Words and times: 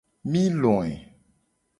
Mi 0.31 0.41
loe. 0.63 0.89